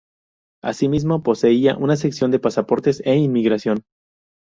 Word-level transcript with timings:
Asimismo 0.63 1.21
poseía 1.21 1.77
una 1.77 1.95
sección 1.95 2.31
de 2.31 2.39
pasaportes 2.39 3.03
e 3.05 3.15
inmigración. 3.17 3.83